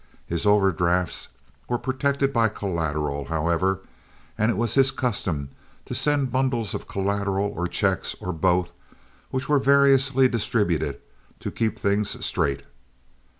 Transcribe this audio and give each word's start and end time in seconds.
His 0.25 0.47
overdrafts 0.47 1.27
were 1.69 1.77
protected 1.77 2.33
by 2.33 2.49
collateral, 2.49 3.25
however, 3.25 3.81
and 4.35 4.49
it 4.49 4.57
was 4.57 4.73
his 4.73 4.89
custom 4.89 5.49
to 5.85 5.93
send 5.93 6.31
bundles 6.31 6.73
of 6.73 6.87
collateral 6.87 7.53
or 7.55 7.67
checks, 7.67 8.15
or 8.19 8.33
both, 8.33 8.73
which 9.29 9.47
were 9.47 9.59
variously 9.59 10.27
distributed 10.27 10.99
to 11.41 11.51
keep 11.51 11.77
things 11.77 12.25
straight. 12.25 12.63